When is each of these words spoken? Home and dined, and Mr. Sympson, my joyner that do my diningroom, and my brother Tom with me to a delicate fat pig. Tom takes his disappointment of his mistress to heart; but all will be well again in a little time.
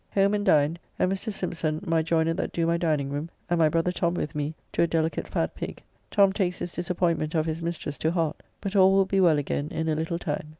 Home 0.15 0.33
and 0.33 0.43
dined, 0.43 0.79
and 0.97 1.11
Mr. 1.11 1.31
Sympson, 1.31 1.79
my 1.85 2.01
joyner 2.01 2.33
that 2.33 2.51
do 2.51 2.65
my 2.65 2.75
diningroom, 2.75 3.29
and 3.51 3.59
my 3.59 3.69
brother 3.69 3.91
Tom 3.91 4.15
with 4.15 4.33
me 4.33 4.55
to 4.71 4.81
a 4.81 4.87
delicate 4.87 5.27
fat 5.27 5.53
pig. 5.53 5.83
Tom 6.09 6.33
takes 6.33 6.57
his 6.57 6.73
disappointment 6.73 7.35
of 7.35 7.45
his 7.45 7.61
mistress 7.61 7.99
to 7.99 8.09
heart; 8.09 8.41
but 8.61 8.75
all 8.75 8.93
will 8.93 9.05
be 9.05 9.21
well 9.21 9.37
again 9.37 9.67
in 9.69 9.87
a 9.87 9.93
little 9.93 10.17
time. 10.17 10.49